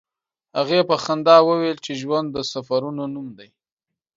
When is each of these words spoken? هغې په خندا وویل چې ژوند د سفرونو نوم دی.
هغې 0.57 0.79
په 0.89 0.95
خندا 1.03 1.37
وویل 1.47 1.77
چې 1.85 1.91
ژوند 2.01 2.27
د 2.31 2.37
سفرونو 2.51 3.03
نوم 3.13 3.27
دی. 3.37 3.49